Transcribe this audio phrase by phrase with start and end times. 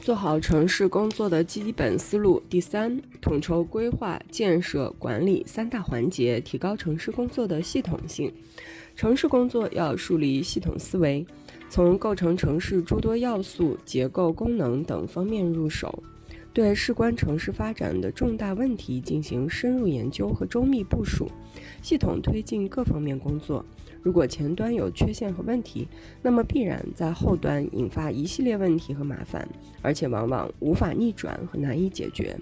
[0.00, 2.42] 做好城市工作的基本思路。
[2.48, 8.32] 第三，统筹规划、建设、管理三大环节，提高城市工作的系统性。
[8.96, 11.26] 城市工作要树立系统思维，
[11.68, 16.02] 从构成城市诸多要素、结构、功能等方面入手，
[16.52, 21.30] 对事关城市发展的重大问题进行深入研究和周密部署，
[21.80, 23.64] 系统推进各方面工作。
[24.02, 25.86] 如果前端有缺陷和问题，
[26.22, 29.48] 那么必然在后端引发一系列问题和麻烦，
[29.80, 32.36] 而且往往无法逆转和难以解决。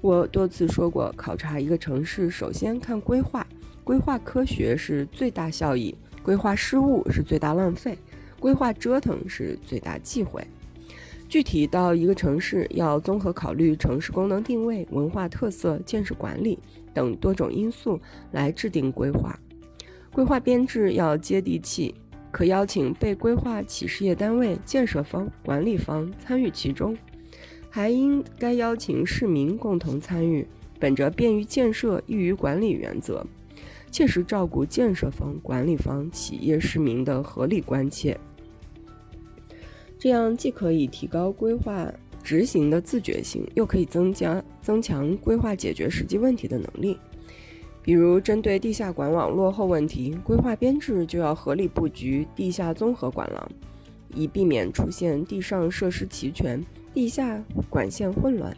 [0.00, 3.44] 我多次说过，考察一个城市，首先看规划，
[3.82, 5.92] 规划科学是最大效益，
[6.22, 7.98] 规划失误是最大浪费，
[8.38, 10.46] 规划折腾是最大忌讳。
[11.34, 16.56] 具体到一个城市，要综合考虑城市功能定位、文化特色、建设管理
[16.92, 19.36] 等多种因素来制定规划。
[20.12, 21.92] 规划编制要接地气，
[22.30, 26.96] 可邀请被规划企事业单位、建设方、管理方参与其中，
[27.68, 30.46] 还应该邀请市民共同参与，
[30.78, 33.26] 本着便于建设、易于管理原则，
[33.90, 38.16] 切实照顾建设方、管理方、企业、市民的合理关切。
[40.04, 41.90] 这样既可以提高规划
[42.22, 46.98] 执行的自觉性，又可以增加增强规划解决实际问题的能力。
[47.80, 53.50] 比如，针对地下管网落后问题，规划编制就要合理布局地下综合管廊，
[54.14, 58.54] 以避免出现地上设施齐全、地下管线混乱、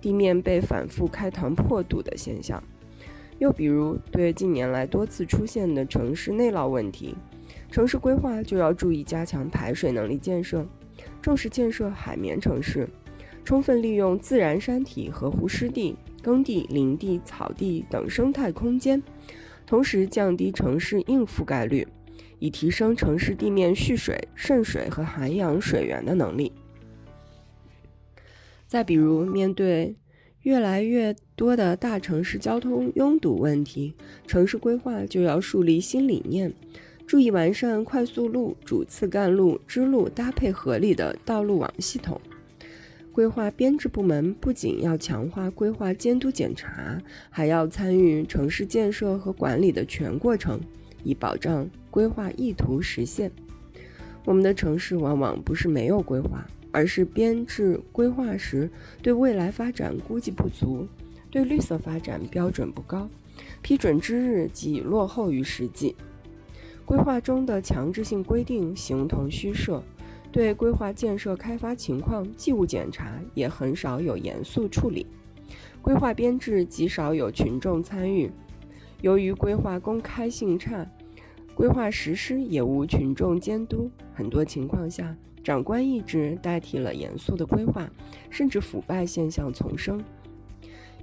[0.00, 2.60] 地面被反复开膛破肚的现象。
[3.38, 7.14] 又比如，对近年来多次出现的城市内涝问题，
[7.70, 10.66] 城市规划就要注意加强排水能力建设，
[11.22, 12.88] 重视建设海绵城市，
[13.44, 15.96] 充分利用自然山体和湖湿地。
[16.20, 19.00] 耕地、林地、草地等生态空间，
[19.64, 21.86] 同时降低城市硬覆盖率，
[22.40, 26.52] 以提升城市地面蓄水、渗水和涵养水源的能力。
[28.66, 29.96] 再比如，面对
[30.42, 33.94] 越来越多的大城市交通拥堵问题，
[34.26, 36.52] 城市规划就要树立新理念，
[37.08, 42.20] 注意完善快速路、主次干路、支路搭配合理的道路网系统。
[43.10, 50.60] 规划编制部门不仅要强化规划监督检查，还要参与城市建设和管理的全过程，
[51.02, 53.32] 以保障规划意图实现。
[54.26, 58.68] 我们的城市往往不是没有规划，而是编制规划时
[59.00, 60.86] 对未来发展估计不足，
[61.30, 63.08] 对绿色发展标准不高，
[63.62, 65.96] 批准之日即落后于实际。
[66.88, 69.82] 规划中的强制性规定形同虚设。
[70.32, 75.06] 对规划建设开发情况既无检查也很少有严肃处理，
[75.82, 78.30] 规划编制极少有群众参与。
[79.02, 80.86] 由于规划公开性差，
[81.54, 87.86] 规划实施也无群众监督，很多情况下，长官意志代替了严肃的规划，
[88.30, 90.02] 甚至腐败现象丛生。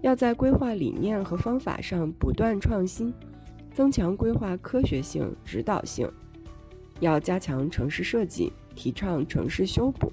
[0.01, 3.13] 要在规划理念和方法上不断创新，
[3.75, 6.11] 增强规划科学性、指导性。
[7.01, 8.51] 要加强城市设计。
[8.77, 10.11] 提倡城市修补，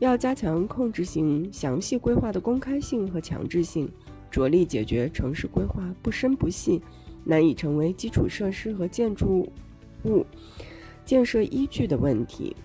[0.00, 3.88] 要加强控制性详细规划的公开性和强制性，
[4.28, 6.82] 着力解决城市规划不深不细、
[7.22, 9.48] 难以成为基础设施和建筑
[10.02, 10.26] 物
[11.04, 12.56] 建设依据的问题。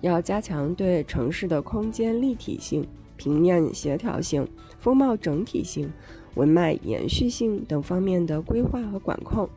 [0.00, 2.84] 要加强对城市的空间立体性、
[3.22, 4.44] 平面协调性、
[4.80, 5.88] 风貌整体性、
[6.34, 9.48] 文脉延续性等方面的规划和管控。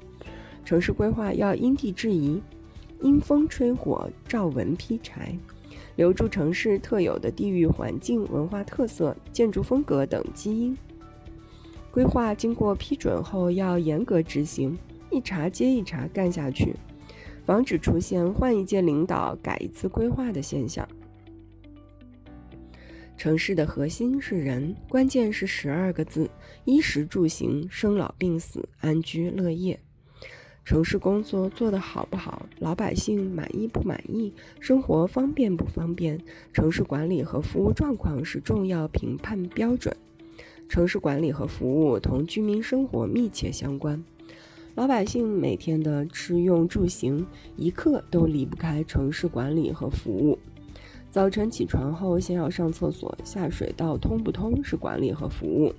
[0.64, 2.40] 城市规划要因地制宜。
[3.02, 5.36] 因风吹火，照文劈柴，
[5.96, 10.78] 留住城市特有的地域环境、文化特色、建筑风格等基因。
[11.92, 14.78] 规划经过批准后，要严格执行，
[15.10, 16.76] 一茬接一茬干下去，
[17.46, 20.88] 防止出现换一届领导改一次规划的现象。
[23.18, 26.30] 城市的核心是人，关键是十二个字：
[26.66, 29.80] 衣食住行、生老病死、安居乐业。
[30.66, 36.20] 城市工作做得好不好，老百姓满意不满意，生活方便不方便，
[36.52, 39.96] 城市管理和服务状况是重要评判标准。
[40.68, 44.04] 城市管理和服务同居民生活密切相关，
[44.74, 47.26] 老百姓每天的吃用住行
[47.56, 50.38] 一刻都离不开城市管理和服务。
[51.16, 55.74] 早晨起床后先要上厕所，下水道通不通是管理和服务。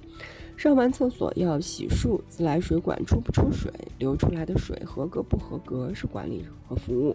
[0.56, 7.14] 上完厕所要洗漱，自来水管出不出水，流出来的水合格不合格是管理和服务。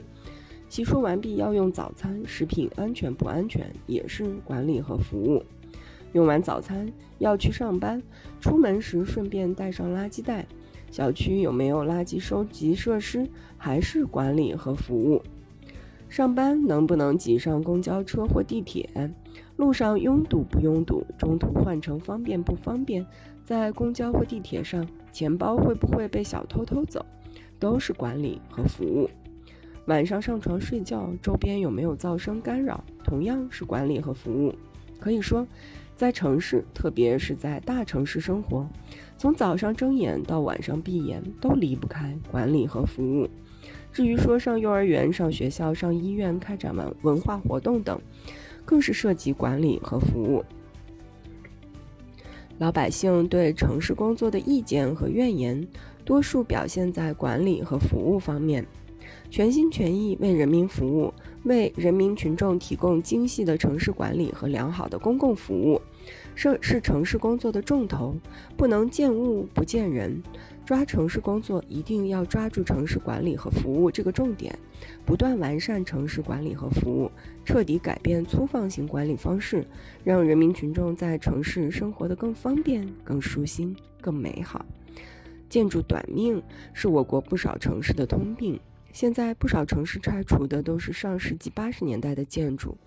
[0.70, 5.44] 洗漱完毕要用早餐，食品安全不安全也是管理和服务。
[6.14, 8.04] 用完早餐要去上班，
[8.40, 10.46] 出门时顺便带上垃圾袋。
[10.92, 13.28] 小区有没有垃圾收集设施，
[13.58, 15.24] 还是管理和服务。
[16.12, 18.90] 上班能不能挤上公交车或地铁？
[19.56, 21.06] 路上拥堵不拥堵？
[21.18, 23.06] 中途换乘方便不方便？
[23.46, 27.06] 在公交或地铁上，钱包会不会被小偷偷走？
[27.58, 29.10] 都是管理和服务。
[29.86, 32.84] 晚上上床睡觉，周边有没有噪声干扰？
[33.06, 34.54] 同样是管理和服务。
[35.00, 35.48] 可以说，
[35.96, 38.68] 在城市，特别是在大城市生活，
[39.18, 43.30] 从早上睁眼到晚上闭眼，都离不开管理和服务。
[43.92, 48.00] 至于说上幼儿园、上学校、上医院、开展文文化活动等，
[48.64, 50.44] 更是涉及管理和服务。
[52.58, 55.68] 老百姓对城市工作的意见和怨言，
[56.06, 58.66] 多数表现在管理和服务方面。
[59.30, 65.82] 全心全意为人民服务，为人民群众提供精细的城市管理和良好的公共服务，
[66.36, 68.16] 是是城市工作的重头，
[68.58, 70.22] 不能见物不见人。
[70.64, 74.58] 抓城市工作，一定要抓住城市管理和服务这个重点，
[75.06, 77.12] 不断完善城市管理和服务，
[77.44, 79.66] 彻底改变粗放型管理方式，
[80.04, 84.66] 让人民群众在城市生活的更方便、更舒心、更美好。
[85.50, 86.42] 建筑短命
[86.72, 88.58] 是我国不少城市的通病。
[88.94, 92.78] 现在不少城市拆除的都是上世纪八十年代的建筑，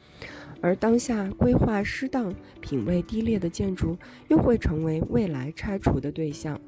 [0.60, 3.96] 而当下规划失当、品位低劣的建筑
[4.28, 6.60] 又会成为未来拆除的对象。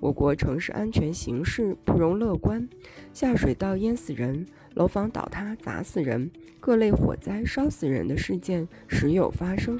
[0.00, 2.66] 我国城市安全形势不容乐观，
[3.12, 9.78] 下水道淹死人、楼房倒塌砸死人、各类火灾烧死人的事件时有发生，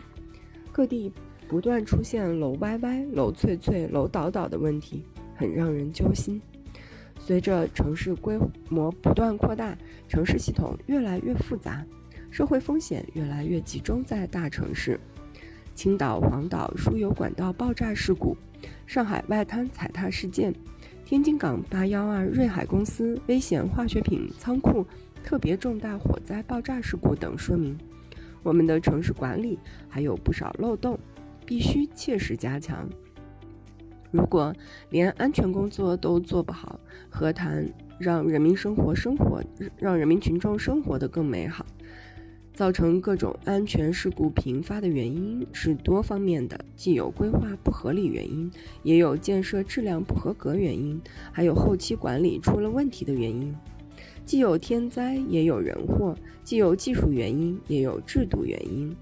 [0.71, 1.11] 各地
[1.49, 5.03] 不断出现楼歪歪、楼脆脆、楼倒倒的问题，
[5.35, 6.41] 很让人揪心。
[7.23, 8.37] 随着城市规
[8.69, 9.77] 模不断扩大，
[10.09, 11.85] 城市系统越来越复杂，
[12.31, 14.99] 社会风险越来越集中在大城市。
[15.77, 18.37] 青岛黄岛输油管道爆炸事故，
[18.87, 20.53] 上海外滩踩踏事件，
[21.05, 24.85] 天津港八幺二瑞海公司危险化学品仓库
[25.23, 27.79] 特别重大火灾爆炸事故等，说明
[28.43, 29.59] 我们的城市管理
[29.89, 30.99] 还有不少漏洞，
[31.47, 32.89] 必须切实加强。
[34.11, 34.55] 如果
[34.91, 36.79] 连安全工作都做不好，
[37.09, 37.69] 何谈
[37.99, 39.43] 让人民生活生活，
[39.79, 41.65] 让人民群众生活的更美好？
[42.53, 48.51] 造成各种安全事故频发的原因是多方面的，既有规划不合理原因，
[48.83, 51.01] 也有建设质量不合格原因，
[51.33, 53.55] 还有后期管理出了问题的原因。
[54.27, 56.15] 既有天灾，也有人祸；
[56.45, 58.95] 既有技术原因，也有制度原因。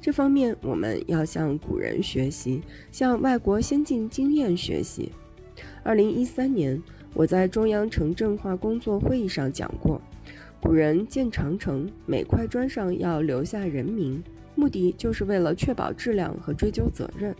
[0.00, 2.62] 这方面，我们要向古人学习，
[2.92, 5.10] 向外国先进经验学习。
[5.82, 6.80] 二零一三年，
[7.12, 10.00] 我在中央城镇化工作会议上讲过，
[10.60, 14.22] 古人建长城，每块砖上要留下人名，
[14.54, 17.34] 目的就是为了确保质量和追究责任。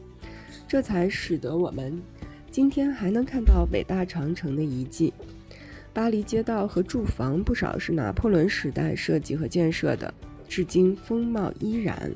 [0.67, 2.03] 这才使得我们
[2.51, 5.13] 今天还能看到伟大长城的遗迹。
[5.93, 10.13] 巴黎街道和住房不少是拿破仑时代设计和建设的，
[10.49, 12.13] 至今风貌依然。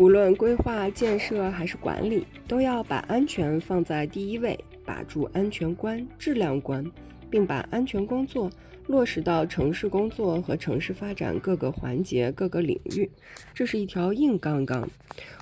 [0.00, 6.82] 无论规划建设还是管理，都要把安全放在第一位，把住安全关、质量关，
[7.30, 8.50] 并把安全工作
[8.86, 13.08] 落实到城市工作和城市发展各个环节、各个领域。
[13.54, 14.88] 这是一条硬杠杠。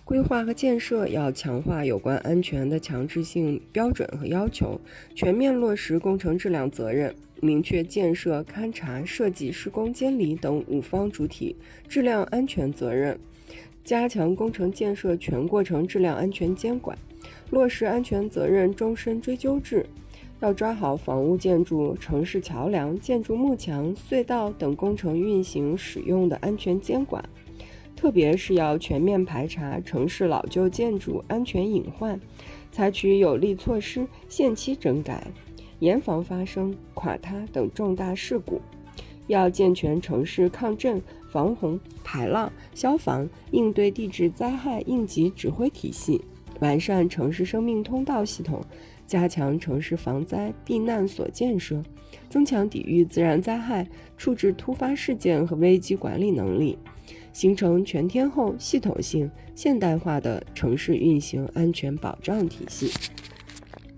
[0.04, 4.80] 规划和建设要强化有关安全的强制性标准和要求，
[5.14, 11.56] 全面落实工程质量责任，明确建设、勘察、设计、施工监理等五方主体
[11.88, 13.18] 质量安全责任。
[13.84, 16.96] 加强工程建设全过程质量安全监管，
[17.50, 19.86] 落实安全责任终身追究制。
[20.40, 27.22] 要抓好房屋建筑、城市桥梁、建筑幕墙、隧道等工程运行使用的安全监管，
[27.96, 32.20] 特别是要全面排查城市老旧建筑安全隐患，
[32.70, 35.26] 采取有力措施限期整改，
[35.80, 38.60] 严防发生垮塌等重大事故。
[39.26, 46.20] 要健全城市抗震、防洪、排浪、消防应对地质灾害应急指挥体系，
[46.60, 48.60] 完善城市生命通道系统，
[49.06, 51.82] 加强城市防灾避难所建设，
[52.28, 53.86] 增强抵御自然灾害、
[54.16, 56.76] 处置突发事件和危机管理能力，
[57.32, 62.90] 形成全天候、系统性、现代化的城市运行安全保障体系。